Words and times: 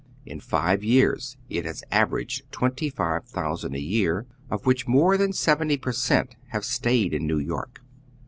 In 0.25 0.39
five 0.39 0.83
years 0.83 1.37
it 1.47 1.63
has 1.65 1.83
averaged 1.91 2.51
twenty 2.51 2.89
five 2.89 3.23
thousand 3.25 3.75
a 3.75 3.79
year, 3.79 4.25
of 4.49 4.65
which 4.65 4.87
more 4.87 5.15
that 5.15 5.35
seventy 5.35 5.77
per 5.77 5.91
cent, 5.91 6.35
have 6.47 6.65
stayed 6.65 7.13
in 7.13 7.27
New 7.27 7.37
York. 7.37 7.81